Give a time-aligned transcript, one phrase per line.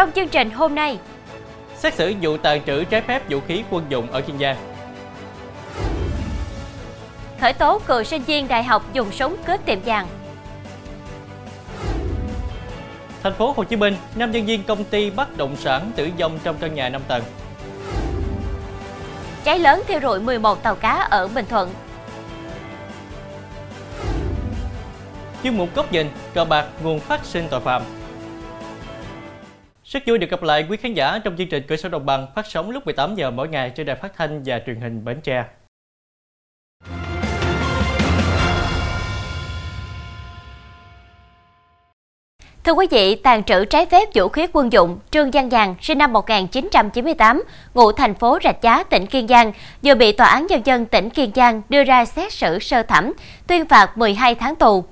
[0.00, 0.98] Trong chương trình hôm nay,
[1.76, 4.56] xét xử vụ tàn trữ trái phép vũ khí quân dụng ở Kiên Giang.
[7.40, 10.06] khởi tố cựu sinh viên đại học dùng súng cướp tiệm vàng.
[13.22, 16.38] Thành phố Hồ Chí Minh, năm nhân viên công ty bất động sản tử vong
[16.44, 17.22] trong căn nhà 5 tầng.
[19.44, 21.70] Cháy lớn thiêu rụi 11 tàu cá ở Bình Thuận.
[25.42, 27.99] Chuyên mục góc nhìn, cờ bạc nguồn phát sinh tội phạm.
[29.90, 32.26] Rất vui được gặp lại quý khán giả trong chương trình Cửa sổ Đồng bằng
[32.34, 35.20] phát sóng lúc 18 giờ mỗi ngày trên đài phát thanh và truyền hình Bến
[35.20, 35.44] Tre.
[42.64, 45.98] Thưa quý vị, tàn trữ trái phép vũ khí quân dụng Trương Giang Giang sinh
[45.98, 47.42] năm 1998,
[47.74, 51.10] ngụ thành phố Rạch Giá, tỉnh Kiên Giang, vừa bị Tòa án Nhân dân tỉnh
[51.10, 53.12] Kiên Giang đưa ra xét xử sơ thẩm,
[53.46, 54.84] tuyên phạt 12 tháng tù.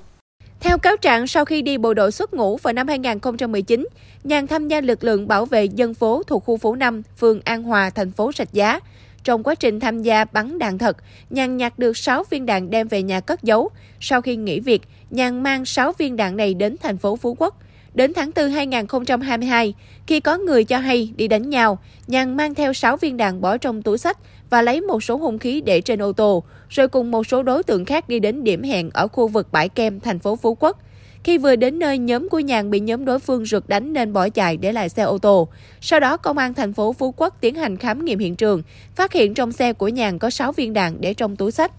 [0.59, 3.87] Theo cáo trạng, sau khi đi bộ đội xuất ngũ vào năm 2019,
[4.23, 7.63] Nhàn tham gia lực lượng bảo vệ dân phố thuộc khu phố 5, phường An
[7.63, 8.79] Hòa, thành phố Rạch Giá.
[9.23, 10.97] Trong quá trình tham gia bắn đạn thật,
[11.29, 13.69] Nhàn nhặt được 6 viên đạn đem về nhà cất giấu.
[13.99, 17.57] Sau khi nghỉ việc, Nhàn mang 6 viên đạn này đến thành phố Phú Quốc.
[17.93, 19.73] Đến tháng 4 2022,
[20.07, 23.57] khi có người cho hay đi đánh nhau, Nhàn mang theo 6 viên đạn bỏ
[23.57, 24.17] trong túi sách
[24.49, 27.63] và lấy một số hung khí để trên ô tô, rồi cùng một số đối
[27.63, 30.79] tượng khác đi đến điểm hẹn ở khu vực bãi kem thành phố Phú Quốc.
[31.23, 34.29] Khi vừa đến nơi, nhóm của Nhàn bị nhóm đối phương rượt đánh nên bỏ
[34.29, 35.47] chạy để lại xe ô tô.
[35.81, 38.63] Sau đó, công an thành phố Phú Quốc tiến hành khám nghiệm hiện trường,
[38.95, 41.71] phát hiện trong xe của Nhàn có 6 viên đạn để trong túi sách.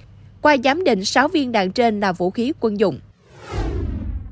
[0.42, 2.98] Qua giám định, 6 viên đạn trên là vũ khí quân dụng.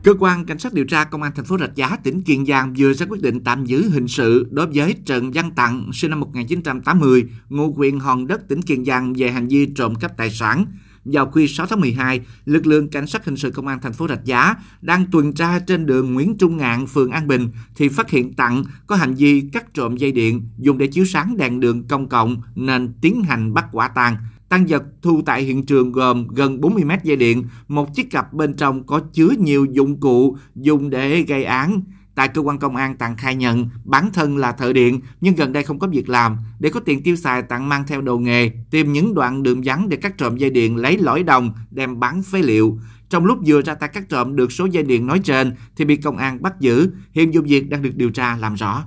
[0.08, 2.74] Cơ quan Cảnh sát điều tra Công an thành phố Rạch Giá, tỉnh Kiên Giang
[2.78, 6.20] vừa ra quyết định tạm giữ hình sự đối với Trần Văn Tặng, sinh năm
[6.20, 10.64] 1980, ngụ huyện Hòn Đất, tỉnh Kiên Giang về hành vi trộm cắp tài sản.
[11.04, 14.08] Vào khuya 6 tháng 12, lực lượng cảnh sát hình sự công an thành phố
[14.08, 18.10] Rạch Giá đang tuần tra trên đường Nguyễn Trung Ngạn, phường An Bình thì phát
[18.10, 21.88] hiện Tặng có hành vi cắt trộm dây điện dùng để chiếu sáng đèn đường
[21.88, 24.16] công cộng nên tiến hành bắt quả tang.
[24.48, 28.32] Tăng vật thu tại hiện trường gồm gần 40 mét dây điện, một chiếc cặp
[28.32, 31.80] bên trong có chứa nhiều dụng cụ dùng để gây án.
[32.14, 35.52] Tại cơ quan công an Tặng khai nhận bản thân là thợ điện nhưng gần
[35.52, 36.36] đây không có việc làm.
[36.58, 39.88] Để có tiền tiêu xài Tặng mang theo đồ nghề, tìm những đoạn đường vắng
[39.88, 42.78] để cắt trộm dây điện lấy lõi đồng đem bán phế liệu.
[43.08, 45.96] Trong lúc vừa ra tay cắt trộm được số dây điện nói trên thì bị
[45.96, 46.90] công an bắt giữ.
[47.12, 48.84] Hiện vụ việc đang được điều tra làm rõ.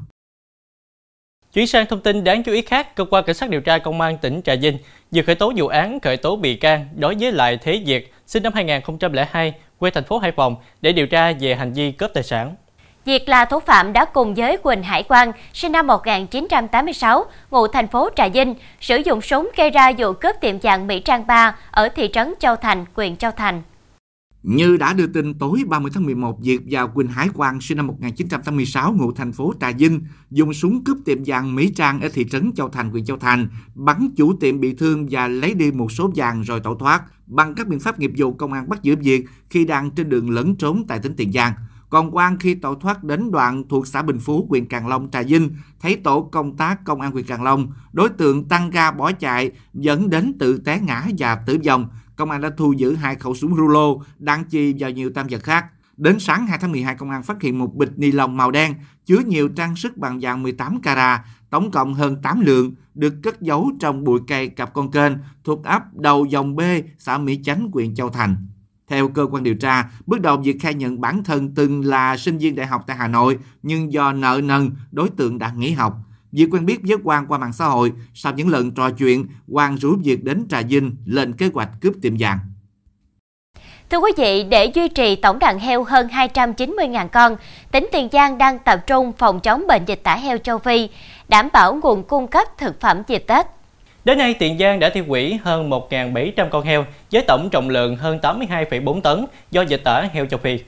[1.53, 4.01] Chuyển sang thông tin đáng chú ý khác, cơ quan cảnh sát điều tra công
[4.01, 4.77] an tỉnh Trà Vinh
[5.11, 8.43] vừa khởi tố vụ án khởi tố bị can đối với lại Thế Việt, sinh
[8.43, 12.23] năm 2002, quê thành phố Hải Phòng để điều tra về hành vi cướp tài
[12.23, 12.55] sản.
[13.05, 17.87] Việt là thủ phạm đã cùng với Quỳnh Hải Quang, sinh năm 1986, ngụ thành
[17.87, 21.55] phố Trà Vinh, sử dụng súng gây ra vụ cướp tiệm vàng Mỹ Trang 3
[21.71, 23.61] ở thị trấn Châu Thành, huyện Châu Thành.
[24.43, 27.87] Như đã đưa tin tối 30 tháng 11, diệp và Quỳnh Hải Quang sinh năm
[27.87, 32.25] 1986 ngụ thành phố Trà Vinh dùng súng cướp tiệm vàng Mỹ Trang ở thị
[32.31, 35.91] trấn Châu Thành, huyện Châu Thành, bắn chủ tiệm bị thương và lấy đi một
[35.91, 37.01] số vàng rồi tẩu thoát.
[37.25, 40.29] Bằng các biện pháp nghiệp vụ, công an bắt giữ Việt khi đang trên đường
[40.29, 41.53] lẫn trốn tại tỉnh Tiền Giang.
[41.89, 45.21] Còn Quang khi tẩu thoát đến đoạn thuộc xã Bình Phú, huyện Càng Long, Trà
[45.21, 45.49] Vinh,
[45.81, 49.51] thấy tổ công tác công an huyện Càng Long, đối tượng tăng ga bỏ chạy,
[49.73, 51.89] dẫn đến tự té ngã và tử vong
[52.21, 55.43] công an đã thu giữ hai khẩu súng rulo, đạn chi và nhiều tam vật
[55.43, 55.65] khác.
[55.97, 58.73] Đến sáng 2 tháng 12, công an phát hiện một bịch ni lông màu đen
[59.05, 63.41] chứa nhiều trang sức bằng vàng 18 carat, tổng cộng hơn 8 lượng, được cất
[63.41, 66.61] giấu trong bụi cây cặp con kênh thuộc ấp đầu dòng B,
[66.97, 68.47] xã Mỹ Chánh, huyện Châu Thành.
[68.87, 72.37] Theo cơ quan điều tra, bước đầu Việt khai nhận bản thân từng là sinh
[72.37, 75.97] viên đại học tại Hà Nội, nhưng do nợ nần, đối tượng đã nghỉ học.
[76.31, 79.77] Việt quen biết với Quang qua mạng xã hội, sau những lần trò chuyện, Quang
[79.77, 82.39] rủ Việt đến Trà Vinh lên kế hoạch cướp tiệm vàng.
[83.89, 87.35] Thưa quý vị, để duy trì tổng đàn heo hơn 290.000 con,
[87.71, 90.89] tỉnh Tiền Giang đang tập trung phòng chống bệnh dịch tả heo châu Phi,
[91.29, 93.45] đảm bảo nguồn cung cấp thực phẩm dịp Tết.
[94.05, 97.95] Đến nay, Tiền Giang đã tiêu hủy hơn 1.700 con heo với tổng trọng lượng
[97.95, 100.59] hơn 82,4 tấn do dịch tả heo châu Phi.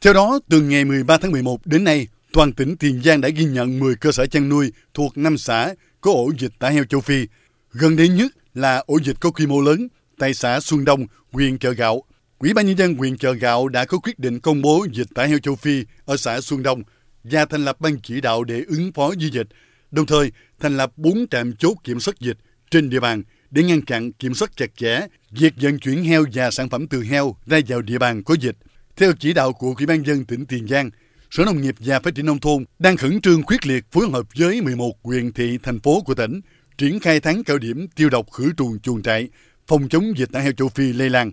[0.00, 3.44] Theo đó, từ ngày 13 tháng 11 đến nay, toàn tỉnh Tiền Giang đã ghi
[3.44, 7.00] nhận 10 cơ sở chăn nuôi thuộc 5 xã có ổ dịch tả heo châu
[7.00, 7.26] Phi.
[7.72, 9.88] Gần đây nhất là ổ dịch có quy mô lớn
[10.18, 12.02] tại xã Xuân Đông, huyện Chợ Gạo.
[12.38, 15.24] Ủy ban nhân dân huyện Chợ Gạo đã có quyết định công bố dịch tả
[15.24, 16.82] heo châu Phi ở xã Xuân Đông
[17.24, 19.48] và thành lập ban chỉ đạo để ứng phó với dịch,
[19.90, 22.38] đồng thời thành lập 4 trạm chốt kiểm soát dịch
[22.70, 26.50] trên địa bàn để ngăn chặn kiểm soát chặt chẽ việc vận chuyển heo và
[26.50, 28.56] sản phẩm từ heo ra vào địa bàn có dịch.
[28.96, 30.90] Theo chỉ đạo của Ủy ban dân tỉnh Tiền Giang,
[31.36, 34.26] Sở Nông nghiệp và Phát triển Nông thôn đang khẩn trương quyết liệt phối hợp
[34.38, 36.40] với 11 huyện thị thành phố của tỉnh
[36.78, 39.28] triển khai tháng cao điểm tiêu độc khử trùng chuồng trại,
[39.66, 41.32] phòng chống dịch tả heo châu Phi lây lan.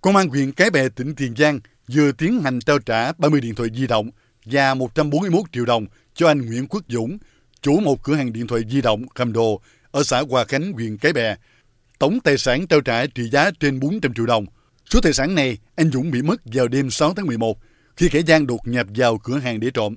[0.00, 3.54] Công an huyện Cái Bè tỉnh Tiền Giang vừa tiến hành trao trả 30 điện
[3.54, 4.10] thoại di động
[4.44, 7.18] và 141 triệu đồng cho anh Nguyễn Quốc Dũng,
[7.62, 9.60] chủ một cửa hàng điện thoại di động cầm đồ
[9.90, 11.36] ở xã Hòa Khánh, huyện Cái Bè.
[11.98, 14.46] Tổng tài sản trao trả trị giá trên 400 triệu đồng.
[14.90, 17.58] Số tài sản này anh Dũng bị mất vào đêm 6 tháng 11
[17.96, 19.96] khi kẻ gian đột nhập vào cửa hàng để trộm.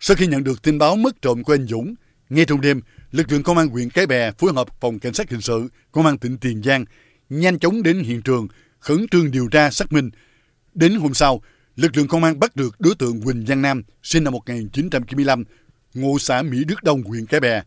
[0.00, 1.94] Sau khi nhận được tin báo mất trộm của anh Dũng,
[2.28, 2.80] ngay trong đêm,
[3.10, 6.06] lực lượng công an huyện Cái Bè phối hợp phòng cảnh sát hình sự, công
[6.06, 6.84] an tỉnh Tiền Giang
[7.28, 8.48] nhanh chóng đến hiện trường,
[8.78, 10.10] khẩn trương điều tra xác minh.
[10.74, 11.42] Đến hôm sau,
[11.76, 15.44] lực lượng công an bắt được đối tượng Quỳnh Giang Nam, sinh năm 1995,
[15.94, 17.62] ngụ xã Mỹ Đức Đông, huyện Cái Bè.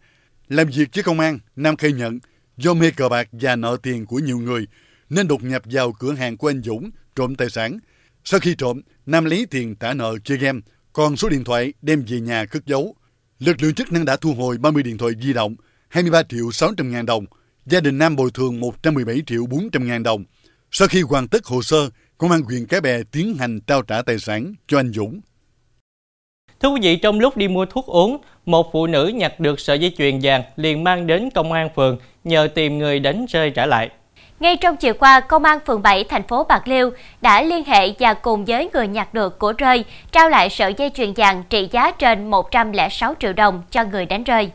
[0.49, 2.19] Làm việc với công an, Nam khai nhận
[2.57, 4.67] do mê cờ bạc và nợ tiền của nhiều người
[5.09, 7.79] nên đột nhập vào cửa hàng của anh Dũng trộm tài sản.
[8.23, 10.59] Sau khi trộm, Nam lấy tiền trả nợ chơi game,
[10.94, 12.95] còn số điện thoại đem về nhà cất giấu.
[13.39, 15.56] Lực lượng chức năng đã thu hồi 30 điện thoại di động,
[15.88, 17.25] 23 triệu 600 ngàn đồng.
[17.65, 20.23] Gia đình Nam bồi thường 117 triệu 400 ngàn đồng.
[20.71, 24.01] Sau khi hoàn tất hồ sơ, Công an huyện Cái Bè tiến hành trao trả
[24.01, 25.21] tài sản cho anh Dũng.
[26.59, 29.79] Thưa quý vị, trong lúc đi mua thuốc uống, một phụ nữ nhặt được sợi
[29.79, 33.65] dây chuyền vàng liền mang đến công an phường nhờ tìm người đánh rơi trả
[33.65, 33.89] lại.
[34.41, 36.89] Ngay trong chiều qua, Công an phường 7 thành phố Bạc Liêu
[37.21, 40.91] đã liên hệ và cùng với người nhặt được của rơi trao lại sợi dây
[40.93, 44.51] chuyền vàng trị giá trên 106 triệu đồng cho người đánh rơi.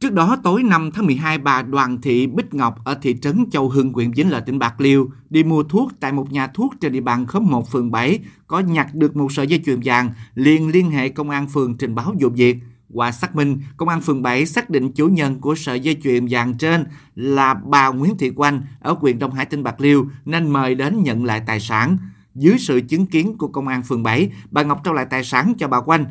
[0.00, 3.68] Trước đó, tối 5 tháng 12, bà Đoàn Thị Bích Ngọc ở thị trấn Châu
[3.68, 6.92] Hưng, huyện Vĩnh Lợi, tỉnh Bạc Liêu đi mua thuốc tại một nhà thuốc trên
[6.92, 10.68] địa bàn khóm 1 phường 7 có nhặt được một sợi dây chuyền vàng, liền
[10.68, 12.56] liên hệ công an phường trình báo vụ việc.
[12.94, 16.26] Qua xác minh, công an phường 7 xác định chủ nhân của sợi dây chuyền
[16.30, 20.50] vàng trên là bà Nguyễn Thị Quanh ở huyện Đông Hải, tỉnh Bạc Liêu nên
[20.50, 21.98] mời đến nhận lại tài sản.
[22.34, 25.52] Dưới sự chứng kiến của công an phường 7, bà Ngọc trao lại tài sản
[25.58, 26.04] cho bà Quanh.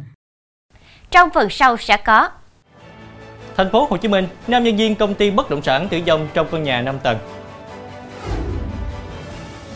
[1.12, 2.30] Trong phần sau sẽ có
[3.58, 6.28] Thành phố Hồ Chí Minh, nam nhân viên công ty bất động sản tử vong
[6.34, 7.18] trong căn nhà 5 tầng.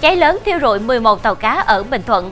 [0.02, 2.32] Cháy lớn thiêu rụi 11 tàu cá ở Bình Thuận.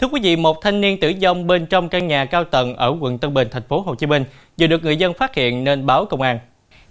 [0.00, 2.96] Thưa quý vị, một thanh niên tử vong bên trong căn nhà cao tầng ở
[3.00, 4.24] quận Tân Bình, thành phố Hồ Chí Minh
[4.58, 6.38] vừa được người dân phát hiện nên báo công an.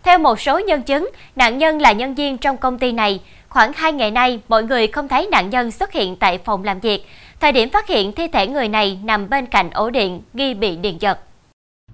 [0.04, 3.20] Theo một số nhân chứng, nạn nhân là nhân viên trong công ty này.
[3.50, 6.80] Khoảng 2 ngày nay, mọi người không thấy nạn nhân xuất hiện tại phòng làm
[6.80, 7.06] việc.
[7.40, 10.76] Thời điểm phát hiện thi thể người này nằm bên cạnh ổ điện, nghi bị
[10.76, 11.20] điện giật.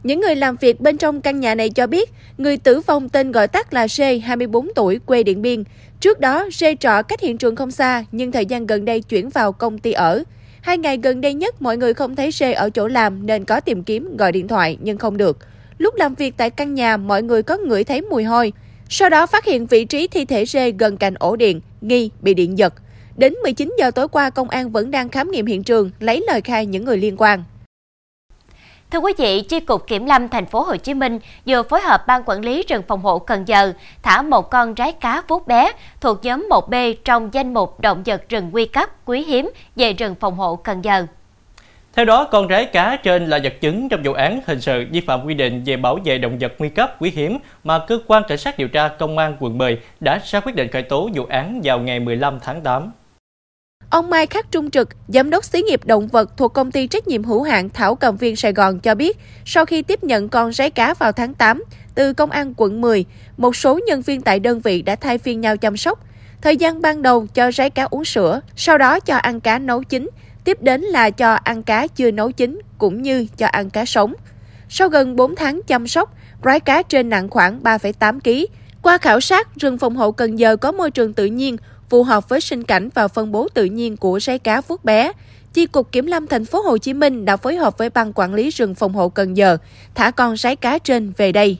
[0.04, 3.32] Những người làm việc bên trong căn nhà này cho biết, người tử vong tên
[3.32, 5.64] gọi tắt là C, 24 tuổi, quê Điện Biên.
[6.00, 9.30] Trước đó, C trọ cách hiện trường không xa, nhưng thời gian gần đây chuyển
[9.30, 10.24] vào công ty ở.
[10.64, 13.60] Hai ngày gần đây nhất, mọi người không thấy C ở chỗ làm nên có
[13.60, 15.38] tìm kiếm gọi điện thoại nhưng không được.
[15.78, 18.54] Lúc làm việc tại căn nhà, mọi người có ngửi thấy mùi hôi.
[18.90, 22.34] Sau đó phát hiện vị trí thi thể C gần cạnh ổ điện, nghi bị
[22.34, 22.74] điện giật.
[23.18, 26.42] Đến 19 giờ tối qua, công an vẫn đang khám nghiệm hiện trường, lấy lời
[26.42, 27.44] khai những người liên quan.
[28.94, 32.08] Thưa quý vị, Chi cục Kiểm lâm thành phố Hồ Chí Minh vừa phối hợp
[32.08, 33.74] ban quản lý rừng phòng hộ Cần Giờ
[34.04, 38.30] thả một con rái cá vuốt bé thuộc nhóm 1B trong danh mục động vật
[38.30, 41.06] rừng nguy cấp quý hiếm về rừng phòng hộ Cần Giờ.
[41.94, 45.02] Theo đó, con rái cá trên là vật chứng trong vụ án hình sự vi
[45.02, 48.24] phạm quy định về bảo vệ động vật nguy cấp quý hiếm mà cơ quan
[48.28, 51.26] cảnh sát điều tra công an quận 10 đã ra quyết định khởi tố vụ
[51.30, 52.92] án vào ngày 15 tháng 8.
[53.94, 57.08] Ông Mai Khắc Trung Trực, giám đốc xí nghiệp động vật thuộc công ty trách
[57.08, 60.54] nhiệm hữu hạn Thảo Cầm Viên Sài Gòn cho biết, sau khi tiếp nhận con
[60.54, 61.64] rái cá vào tháng 8
[61.96, 63.06] từ công an quận 10,
[63.38, 66.00] một số nhân viên tại đơn vị đã thay phiên nhau chăm sóc.
[66.42, 69.84] Thời gian ban đầu cho rái cá uống sữa, sau đó cho ăn cá nấu
[69.84, 70.10] chín,
[70.44, 74.14] tiếp đến là cho ăn cá chưa nấu chín cũng như cho ăn cá sống.
[74.70, 78.54] Sau gần 4 tháng chăm sóc, rái cá trên nặng khoảng 3,8 kg.
[78.82, 81.58] Qua khảo sát, rừng phòng hộ Cần Giờ có môi trường tự nhiên,
[81.94, 85.12] phù hợp với sinh cảnh và phân bố tự nhiên của rái cá vuốt bé.
[85.54, 88.34] Chi cục Kiểm lâm thành phố Hồ Chí Minh đã phối hợp với ban quản
[88.34, 89.58] lý rừng phòng hộ Cần Giờ
[89.96, 91.58] thả con rái cá trên về đây.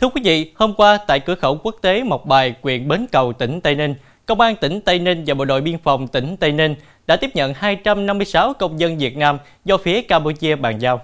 [0.00, 3.32] Thưa quý vị, hôm qua tại cửa khẩu quốc tế Mộc Bài, huyện Bến Cầu,
[3.32, 3.94] tỉnh Tây Ninh,
[4.26, 6.74] Công an tỉnh Tây Ninh và Bộ đội Biên phòng tỉnh Tây Ninh
[7.06, 11.00] đã tiếp nhận 256 công dân Việt Nam do phía Campuchia bàn giao.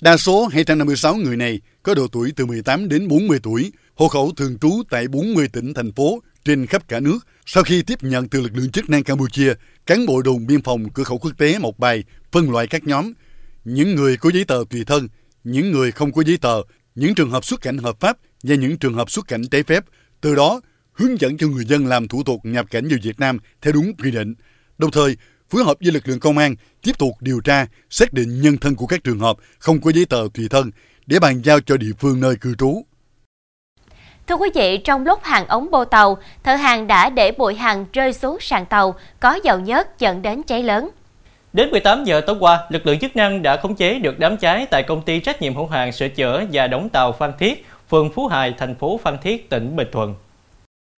[0.00, 4.32] Đa số 256 người này có độ tuổi từ 18 đến 40 tuổi, hộ khẩu
[4.36, 7.18] thường trú tại 40 tỉnh, thành phố trên khắp cả nước.
[7.46, 9.54] Sau khi tiếp nhận từ lực lượng chức năng Campuchia,
[9.86, 13.12] cán bộ đồn biên phòng cửa khẩu quốc tế Mộc Bài phân loại các nhóm.
[13.64, 15.08] Những người có giấy tờ tùy thân,
[15.44, 16.62] những người không có giấy tờ,
[16.94, 19.84] những trường hợp xuất cảnh hợp pháp và những trường hợp xuất cảnh trái phép.
[20.20, 20.60] Từ đó,
[20.92, 23.96] hướng dẫn cho người dân làm thủ tục nhập cảnh vào Việt Nam theo đúng
[23.96, 24.34] quy định.
[24.78, 25.16] Đồng thời,
[25.50, 28.76] phối hợp với lực lượng công an tiếp tục điều tra, xác định nhân thân
[28.76, 30.70] của các trường hợp không có giấy tờ tùy thân
[31.06, 32.82] để bàn giao cho địa phương nơi cư trú.
[34.26, 37.86] Thưa quý vị, trong lúc hàng ống bô tàu, thợ hàng đã để bụi hàng
[37.92, 40.90] rơi xuống sàn tàu có dầu nhớt dẫn đến cháy lớn.
[41.52, 44.66] Đến 18 giờ tối qua, lực lượng chức năng đã khống chế được đám cháy
[44.70, 48.12] tại công ty trách nhiệm hữu hạn sửa chữa và đóng tàu Phan Thiết, phường
[48.12, 50.14] Phú Hải, thành phố Phan Thiết, tỉnh Bình Thuận.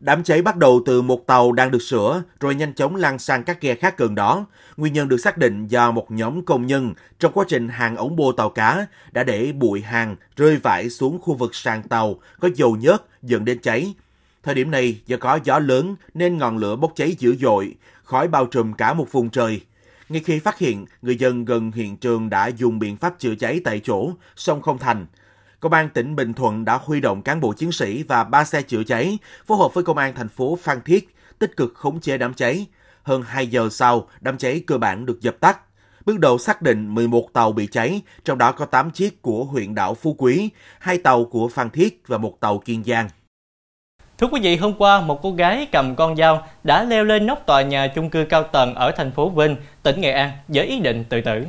[0.00, 3.44] Đám cháy bắt đầu từ một tàu đang được sửa rồi nhanh chóng lan sang
[3.44, 4.46] các ghe khác gần đó.
[4.76, 8.16] Nguyên nhân được xác định do một nhóm công nhân trong quá trình hàng ống
[8.16, 12.48] bô tàu cá đã để bụi hàng rơi vãi xuống khu vực sàn tàu có
[12.54, 13.94] dầu nhớt dẫn đến cháy.
[14.42, 17.74] Thời điểm này do có gió lớn nên ngọn lửa bốc cháy dữ dội,
[18.04, 19.60] khói bao trùm cả một vùng trời.
[20.08, 23.60] Ngay khi phát hiện, người dân gần hiện trường đã dùng biện pháp chữa cháy
[23.64, 25.06] tại chỗ, song không thành.
[25.66, 28.62] Công an tỉnh Bình Thuận đã huy động cán bộ chiến sĩ và ba xe
[28.62, 32.18] chữa cháy, phối hợp với công an thành phố Phan Thiết, tích cực khống chế
[32.18, 32.66] đám cháy.
[33.02, 35.60] Hơn 2 giờ sau, đám cháy cơ bản được dập tắt.
[36.04, 39.74] Bước đầu xác định 11 tàu bị cháy, trong đó có 8 chiếc của huyện
[39.74, 43.08] đảo Phú Quý, hai tàu của Phan Thiết và một tàu Kiên Giang.
[44.18, 47.46] Thưa quý vị, hôm qua một cô gái cầm con dao đã leo lên nóc
[47.46, 50.80] tòa nhà chung cư cao tầng ở thành phố Vinh, tỉnh Nghệ An với ý
[50.80, 51.46] định tự tử.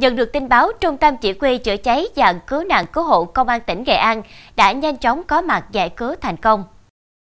[0.00, 3.24] Nhận được tin báo, Trung tâm Chỉ huy chữa cháy và cứu nạn cứu hộ
[3.24, 4.22] Công an tỉnh Nghệ An
[4.56, 6.64] đã nhanh chóng có mặt giải cứu thành công.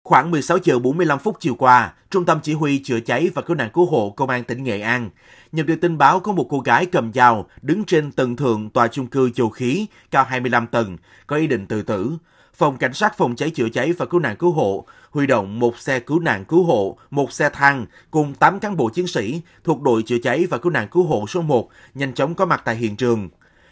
[0.05, 3.57] Khoảng 16 giờ 45 phút chiều qua, Trung tâm Chỉ huy chữa cháy và cứu
[3.57, 5.11] nạn cứu hộ Công an tỉnh Nghệ An
[5.53, 8.89] nhận được tin báo có một cô gái cầm dao đứng trên tầng thượng tòa
[8.89, 12.13] chung cư dầu khí cao 25 tầng, có ý định tự tử.
[12.57, 15.79] Phòng Cảnh sát Phòng cháy chữa cháy và cứu nạn cứu hộ huy động một
[15.79, 19.83] xe cứu nạn cứu hộ, một xe thang cùng 8 cán bộ chiến sĩ thuộc
[19.83, 22.77] đội chữa cháy và cứu nạn cứu hộ số 1 nhanh chóng có mặt tại
[22.77, 23.29] hiện trường.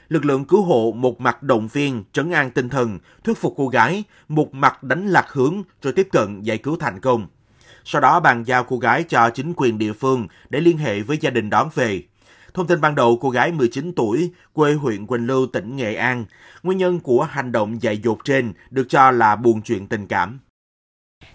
[0.09, 3.69] Lực lượng cứu hộ một mặt động viên, trấn an tinh thần, thuyết phục cô
[3.69, 7.27] gái, một mặt đánh lạc hướng rồi tiếp cận giải cứu thành công.
[7.85, 11.19] Sau đó bàn giao cô gái cho chính quyền địa phương để liên hệ với
[11.21, 12.03] gia đình đón về.
[12.55, 16.25] Thông tin ban đầu, cô gái 19 tuổi, quê huyện Quỳnh Lưu, tỉnh Nghệ An.
[16.63, 20.41] Nguyên nhân của hành động dại dột trên được cho là buồn chuyện tình cảm.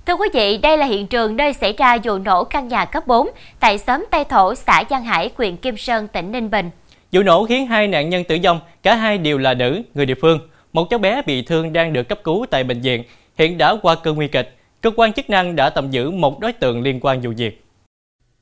[0.06, 3.08] Thưa quý vị, đây là hiện trường nơi xảy ra vụ nổ căn nhà cấp
[3.08, 6.70] 4 tại xóm Tây Thổ, xã Giang Hải, huyện Kim Sơn, tỉnh Ninh Bình.
[7.12, 10.16] Vụ nổ khiến hai nạn nhân tử vong, cả hai đều là nữ, người địa
[10.22, 10.40] phương.
[10.74, 13.04] Một cháu bé bị thương đang được cấp cứu tại bệnh viện,
[13.38, 14.58] hiện đã qua cơn nguy kịch.
[14.82, 17.64] Cơ quan chức năng đã tạm giữ một đối tượng liên quan vụ việc.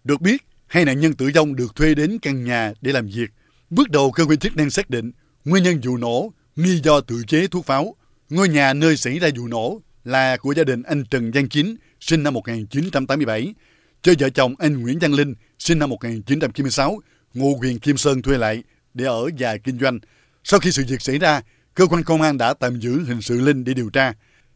[0.04, 3.30] Được biết, hai nạn nhân tử vong được thuê đến căn nhà để làm việc.
[3.70, 5.12] Bước đầu cơ quan chức năng xác định
[5.46, 7.96] nguyên nhân vụ nổ nghi do tự chế thuốc pháo.
[8.30, 11.76] Ngôi nhà nơi xảy ra vụ nổ là của gia đình anh Trần Giang Chính,
[12.00, 13.54] sinh năm 1987,
[14.02, 17.00] cho vợ chồng anh Nguyễn Văn Linh, sinh năm 1996,
[17.34, 20.00] ngụ huyện Kim Sơn thuê lại để ở và kinh doanh.
[20.44, 21.42] Sau khi sự việc xảy ra,
[21.74, 24.14] cơ quan công an đã tạm giữ hình sự Linh để điều tra.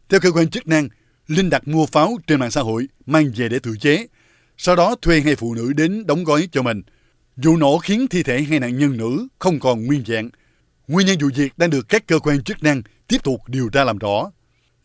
[0.09, 0.89] Theo cơ quan chức năng,
[1.27, 4.07] Linh đặt mua pháo trên mạng xã hội mang về để tự chế.
[4.63, 6.81] Sau đó thuê hai phụ nữ đến đóng gói cho mình.
[7.35, 10.29] Vụ nổ khiến thi thể hai nạn nhân nữ không còn nguyên vẹn.
[10.87, 13.83] Nguyên nhân vụ việc đang được các cơ quan chức năng tiếp tục điều tra
[13.83, 14.31] làm rõ.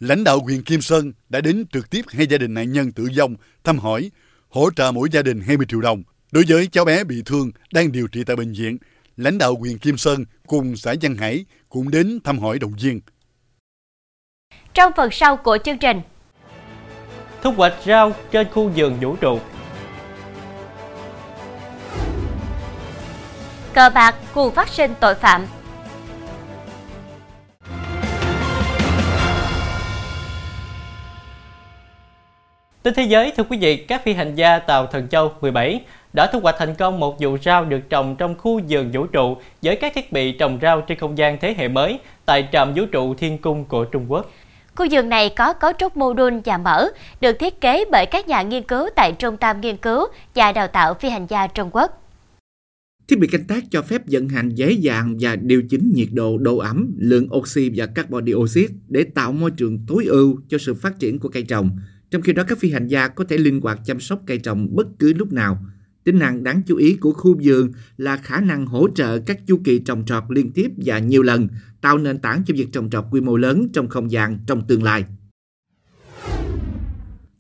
[0.00, 3.08] Lãnh đạo huyện Kim Sơn đã đến trực tiếp hai gia đình nạn nhân tử
[3.18, 4.10] vong thăm hỏi,
[4.48, 6.02] hỗ trợ mỗi gia đình 20 triệu đồng.
[6.32, 8.78] Đối với cháu bé bị thương đang điều trị tại bệnh viện,
[9.16, 13.00] lãnh đạo huyện Kim Sơn cùng xã Văn Hải cũng đến thăm hỏi động viên.
[14.74, 16.00] Trong phần sau của chương trình,
[17.42, 19.40] thu hoạch rau trên khu vườn vũ trụ.
[23.76, 25.46] Cờ bạc cuồng phát sinh tội phạm.
[32.82, 35.80] Tin thế giới, thưa quý vị, các phi hành gia tàu Thần Châu 17
[36.12, 39.36] đã thu hoạch thành công một vụ rau được trồng trong khu vườn vũ trụ
[39.62, 42.82] với các thiết bị trồng rau trên không gian thế hệ mới tại trạm vũ
[42.92, 44.30] trụ Thiên Cung của Trung Quốc.
[44.74, 46.88] Khu vườn này có cấu trúc mô đun và mở,
[47.20, 50.68] được thiết kế bởi các nhà nghiên cứu tại Trung tâm Nghiên cứu và Đào
[50.68, 52.02] tạo Phi hành gia Trung Quốc.
[53.08, 56.38] Thiết bị canh tác cho phép vận hành dễ dàng và điều chỉnh nhiệt độ,
[56.38, 60.74] độ ẩm, lượng oxy và carbon dioxide để tạo môi trường tối ưu cho sự
[60.74, 61.70] phát triển của cây trồng.
[62.10, 64.76] Trong khi đó các phi hành gia có thể linh hoạt chăm sóc cây trồng
[64.76, 65.64] bất cứ lúc nào.
[66.04, 69.60] Tính năng đáng chú ý của khu vườn là khả năng hỗ trợ các chu
[69.64, 71.48] kỳ trồng trọt liên tiếp và nhiều lần,
[71.80, 74.82] tạo nền tảng cho việc trồng trọt quy mô lớn trong không gian trong tương
[74.82, 75.04] lai.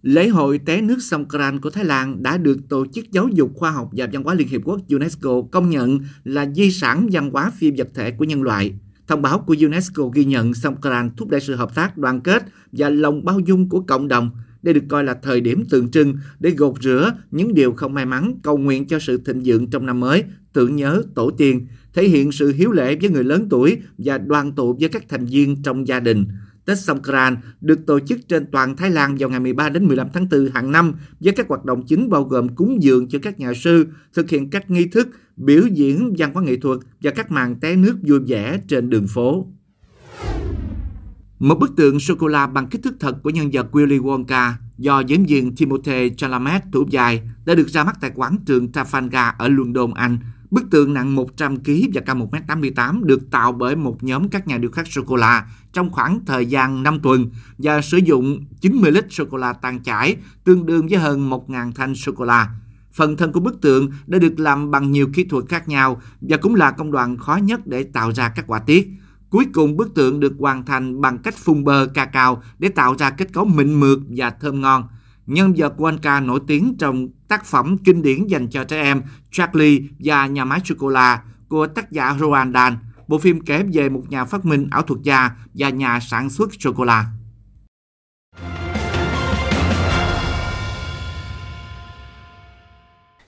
[0.06, 3.70] Lễ hội té nước Songkran của Thái Lan đã được Tổ chức Giáo dục Khoa
[3.70, 7.52] học và Văn hóa Liên Hiệp Quốc UNESCO công nhận là di sản văn hóa
[7.58, 8.74] phi vật thể của nhân loại.
[9.06, 12.88] Thông báo của UNESCO ghi nhận Songkran thúc đẩy sự hợp tác, đoàn kết và
[12.88, 14.30] lòng bao dung của cộng đồng–
[14.66, 18.06] đây được coi là thời điểm tượng trưng để gột rửa những điều không may
[18.06, 22.08] mắn, cầu nguyện cho sự thịnh vượng trong năm mới, tưởng nhớ tổ tiên, thể
[22.08, 25.62] hiện sự hiếu lễ với người lớn tuổi và đoàn tụ với các thành viên
[25.62, 26.26] trong gia đình.
[26.66, 30.28] Tết Songkran được tổ chức trên toàn Thái Lan vào ngày 13 đến 15 tháng
[30.30, 33.52] 4 hàng năm với các hoạt động chính bao gồm cúng dường cho các nhà
[33.54, 37.60] sư, thực hiện các nghi thức, biểu diễn văn hóa nghệ thuật và các màn
[37.60, 39.46] té nước vui vẻ trên đường phố.
[41.38, 45.26] Một bức tượng sô-cô-la bằng kích thước thật của nhân vật Willy Wonka do diễn
[45.26, 49.94] viên Timothée Chalamet thủ dài đã được ra mắt tại quảng trường Trafalgar ở London,
[49.94, 50.18] Anh
[50.50, 54.58] Bức tượng nặng 100 kg và cao 1m88 được tạo bởi một nhóm các nhà
[54.58, 59.52] điêu khắc sô-cô-la trong khoảng thời gian 5 tuần và sử dụng 90 lít sô-cô-la
[59.52, 62.50] tan chảy, tương đương với hơn 1.000 thanh sô-cô-la.
[62.92, 66.36] Phần thân của bức tượng đã được làm bằng nhiều kỹ thuật khác nhau và
[66.36, 68.88] cũng là công đoạn khó nhất để tạo ra các họa tiết.
[69.30, 73.10] Cuối cùng bức tượng được hoàn thành bằng cách phun bơ cacao để tạo ra
[73.10, 74.84] kết cấu mịn mượt và thơm ngon.
[75.26, 79.80] Nhân vật Wonka nổi tiếng trong tác phẩm kinh điển dành cho trẻ em Charlie
[79.98, 82.74] và nhà máy sô-cô-la của tác giả Roald Dahl.
[83.08, 86.50] Bộ phim kể về một nhà phát minh ảo thuật gia và nhà sản xuất
[86.60, 87.04] sô-cô-la.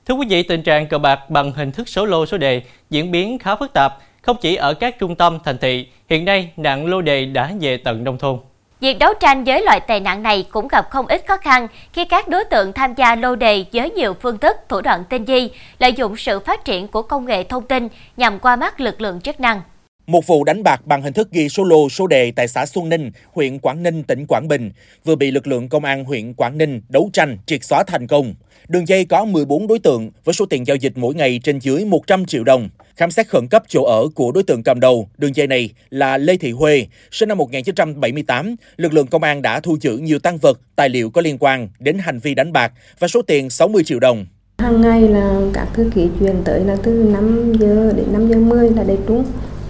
[0.07, 3.11] Thưa quý vị, tình trạng cờ bạc bằng hình thức số lô số đề diễn
[3.11, 6.87] biến khá phức tạp, không chỉ ở các trung tâm thành thị, hiện nay nạn
[6.87, 8.39] lô đề đã về tận nông thôn.
[8.81, 12.05] Việc đấu tranh với loại tệ nạn này cũng gặp không ít khó khăn khi
[12.05, 15.51] các đối tượng tham gia lô đề với nhiều phương thức, thủ đoạn tinh vi,
[15.79, 19.21] lợi dụng sự phát triển của công nghệ thông tin nhằm qua mắt lực lượng
[19.21, 19.63] chức năng.
[20.09, 22.89] Một vụ đánh bạc bằng hình thức ghi số lô số đề tại xã Xuân
[22.89, 24.71] Ninh, huyện Quảng Ninh, tỉnh Quảng Bình
[25.05, 28.35] vừa bị lực lượng công an huyện Quảng Ninh đấu tranh triệt xóa thành công.
[28.69, 31.85] Đường dây có 14 đối tượng với số tiền giao dịch mỗi ngày trên dưới
[31.85, 32.69] 100 triệu đồng.
[32.97, 36.19] Khám xét khẩn cấp chỗ ở của đối tượng cầm đầu, đường dây này là
[36.19, 40.39] Lê Thị Huê, sinh năm 1978, lực lượng công an đã thu giữ nhiều tăng
[40.39, 43.85] vật, tài liệu có liên quan đến hành vi đánh bạc và số tiền 60
[43.85, 44.27] triệu đồng.
[44.59, 48.37] Hàng ngày là các thư ký truyền tới là từ 5 giờ đến 5 giờ
[48.37, 49.25] 10 là để trúng,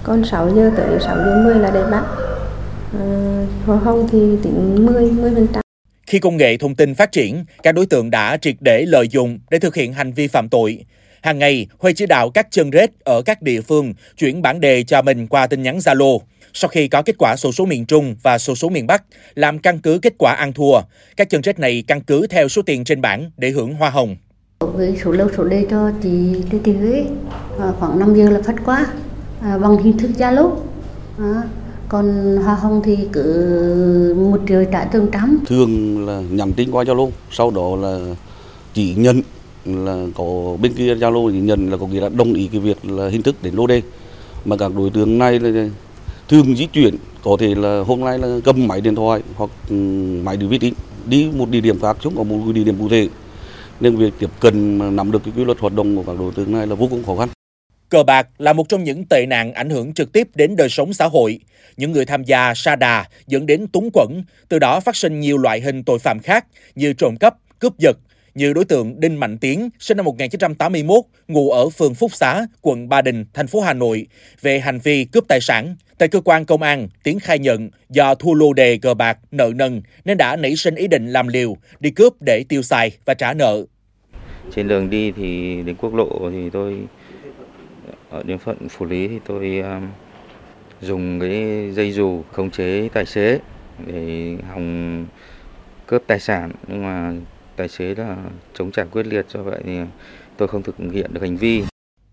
[0.09, 2.05] còn 6 giờ tới 6 giờ 10 là để bắt.
[3.67, 5.47] Hoa hồng thì tính 10, 10%.
[6.07, 9.39] Khi công nghệ thông tin phát triển, các đối tượng đã triệt để lợi dụng
[9.51, 10.85] để thực hiện hành vi phạm tội.
[11.23, 14.83] Hàng ngày, Huê chỉ đạo các chân rết ở các địa phương chuyển bản đề
[14.83, 16.19] cho mình qua tin nhắn Zalo.
[16.53, 19.03] Sau khi có kết quả sổ số miền Trung và sổ số miền Bắc,
[19.35, 20.81] làm căn cứ kết quả ăn thua,
[21.17, 24.17] các chân rết này căn cứ theo số tiền trên bảng để hưởng hoa hồng.
[24.61, 27.05] Với số lâu số đề cho chị Lê Thị Huế,
[27.79, 28.87] khoảng 5 giờ là phát quá,
[29.43, 30.51] à, bằng hình thức Zalo.
[31.19, 31.43] À,
[31.89, 35.39] còn hoa hồng thì cứ một triệu trả từng trăm.
[35.47, 37.99] Thường là nhắn tin qua zalo sau đó là
[38.75, 39.21] chỉ nhận
[39.65, 40.25] là có
[40.63, 43.23] bên kia zalo chỉ nhận là có nghĩa là đồng ý cái việc là hình
[43.23, 43.83] thức đến lô đề.
[44.45, 45.69] Mà các đối tượng này là
[46.29, 49.75] thường di chuyển có thể là hôm nay là cầm máy điện thoại hoặc ừ,
[50.23, 50.75] máy đi vi tính
[51.07, 53.09] đi một địa điểm khác chúng có một địa điểm cụ thể.
[53.81, 56.53] Nên việc tiếp cận nắm được cái quy luật hoạt động của các đối tượng
[56.53, 57.29] này là vô cùng khó khăn.
[57.89, 60.93] Cờ bạc là một trong những tệ nạn ảnh hưởng trực tiếp đến đời sống
[60.93, 61.41] xã hội.
[61.77, 65.39] Những người tham gia sa đà dẫn đến túng quẫn, từ đó phát sinh nhiều
[65.39, 67.97] loại hình tội phạm khác như trộm cắp, cướp giật,
[68.35, 72.89] như đối tượng Đinh Mạnh Tiến, sinh năm 1981, ngụ ở phường Phúc Xá, quận
[72.89, 74.07] Ba Đình, thành phố Hà Nội,
[74.41, 75.77] về hành vi cướp tài sản.
[75.99, 79.51] Tại cơ quan công an, Tiến khai nhận do thua lô đề cờ bạc, nợ
[79.55, 83.15] nần nên đã nảy sinh ý định làm liều, đi cướp để tiêu xài và
[83.15, 83.65] trả nợ.
[84.55, 86.79] Trên đường đi thì đến quốc lộ thì tôi
[88.11, 89.89] ở địa phận phủ lý thì tôi um,
[90.81, 93.39] dùng cái dây dù khống chế tài xế
[93.87, 95.07] để hòng
[95.87, 97.13] cướp tài sản nhưng mà
[97.57, 98.17] tài xế là
[98.55, 99.73] chống trả quyết liệt do vậy thì
[100.37, 101.63] tôi không thực hiện được hành vi.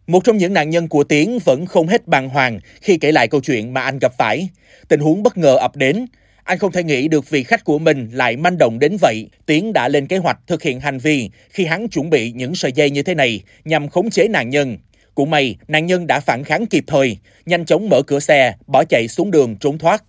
[0.08, 3.27] Một trong những nạn nhân của Tiến vẫn không hết bàng hoàng khi kể lại
[3.27, 4.49] câu chuyện mà anh gặp phải.
[4.88, 6.05] Tình huống bất ngờ ập đến.
[6.43, 9.29] Anh không thể nghĩ được vị khách của mình lại manh động đến vậy.
[9.45, 12.71] Tiến đã lên kế hoạch thực hiện hành vi khi hắn chuẩn bị những sợi
[12.71, 14.77] dây như thế này nhằm khống chế nạn nhân.
[15.15, 18.84] Cũng may, nạn nhân đã phản kháng kịp thời, nhanh chóng mở cửa xe, bỏ
[18.89, 20.04] chạy xuống đường trốn thoát.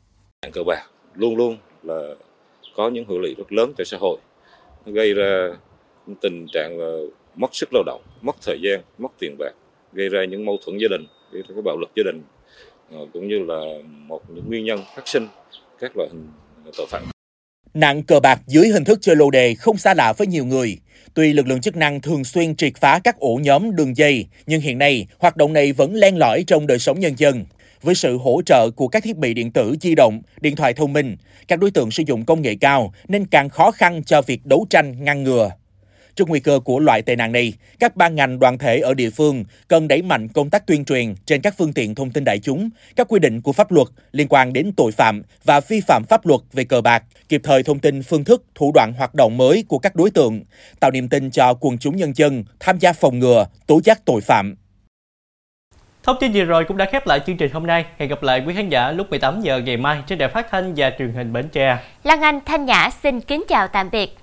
[0.52, 0.82] Cờ bạc
[1.14, 2.14] luôn luôn là
[2.76, 4.18] có những hệ lụy rất lớn cho xã hội,
[4.86, 5.48] gây ra
[6.20, 6.98] tình trạng là
[7.34, 9.52] mất sức lao động, mất thời gian, mất tiền bạc,
[9.92, 12.22] gây ra những mâu thuẫn gia đình, gây ra cái bạo lực gia đình,
[12.92, 15.28] ờ, cũng như là một những nguyên nhân phát sinh
[15.78, 16.28] các loại hình
[16.76, 17.15] tội phạm.
[17.74, 20.78] Nạn cờ bạc dưới hình thức chơi lô đề không xa lạ với nhiều người.
[21.14, 24.60] Tuy lực lượng chức năng thường xuyên triệt phá các ổ nhóm đường dây, nhưng
[24.60, 27.44] hiện nay hoạt động này vẫn len lỏi trong đời sống nhân dân.
[27.82, 30.92] Với sự hỗ trợ của các thiết bị điện tử di động, điện thoại thông
[30.92, 31.16] minh,
[31.48, 34.66] các đối tượng sử dụng công nghệ cao nên càng khó khăn cho việc đấu
[34.70, 35.50] tranh ngăn ngừa.
[36.16, 39.10] Trước nguy cơ của loại tệ nạn này, các ban ngành đoàn thể ở địa
[39.10, 42.38] phương cần đẩy mạnh công tác tuyên truyền trên các phương tiện thông tin đại
[42.38, 46.04] chúng, các quy định của pháp luật liên quan đến tội phạm và vi phạm
[46.08, 49.36] pháp luật về cờ bạc, kịp thời thông tin phương thức, thủ đoạn hoạt động
[49.36, 50.42] mới của các đối tượng,
[50.80, 54.20] tạo niềm tin cho quần chúng nhân dân tham gia phòng ngừa, tố giác tội
[54.20, 54.54] phạm.
[56.02, 57.84] Thông tin vừa rồi cũng đã khép lại chương trình hôm nay.
[57.98, 60.74] Hẹn gặp lại quý khán giả lúc 18 giờ ngày mai trên đài phát thanh
[60.76, 61.78] và truyền hình Bến Tre.
[62.04, 64.16] Lan Anh Thanh Nhã xin kính chào tạm biệt.